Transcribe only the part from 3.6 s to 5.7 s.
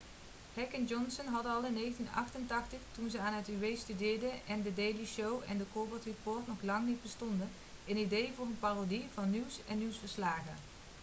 studeerden en the daily show en the